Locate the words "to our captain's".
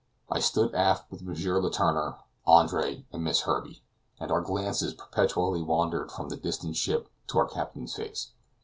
7.27-7.93